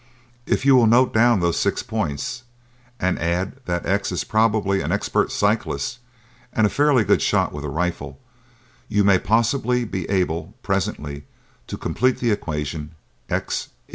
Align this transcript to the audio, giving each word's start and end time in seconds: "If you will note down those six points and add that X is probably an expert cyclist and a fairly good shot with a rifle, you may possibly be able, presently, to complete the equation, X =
"If 0.47 0.65
you 0.65 0.75
will 0.75 0.87
note 0.87 1.13
down 1.13 1.41
those 1.41 1.59
six 1.59 1.83
points 1.83 2.41
and 2.99 3.19
add 3.19 3.63
that 3.65 3.85
X 3.85 4.11
is 4.11 4.23
probably 4.23 4.81
an 4.81 4.91
expert 4.91 5.31
cyclist 5.31 5.99
and 6.51 6.65
a 6.65 6.71
fairly 6.71 7.03
good 7.03 7.21
shot 7.21 7.53
with 7.53 7.63
a 7.63 7.69
rifle, 7.69 8.19
you 8.89 9.03
may 9.03 9.19
possibly 9.19 9.85
be 9.85 10.09
able, 10.09 10.55
presently, 10.63 11.25
to 11.67 11.77
complete 11.77 12.17
the 12.17 12.31
equation, 12.31 12.95
X 13.29 13.69
= 13.73 13.79